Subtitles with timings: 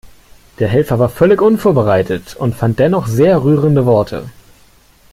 [0.57, 4.31] Der Helfer war völlig unvorbereitet und fand dennoch sehr rührende Worte.